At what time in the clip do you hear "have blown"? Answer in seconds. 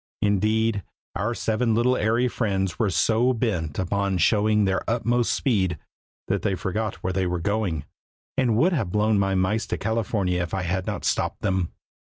8.73-9.19